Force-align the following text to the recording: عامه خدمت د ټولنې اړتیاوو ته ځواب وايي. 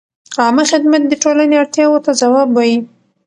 عامه 0.41 0.63
خدمت 0.71 1.01
د 1.07 1.13
ټولنې 1.23 1.55
اړتیاوو 1.61 2.03
ته 2.05 2.11
ځواب 2.21 2.49
وايي. 2.53 2.77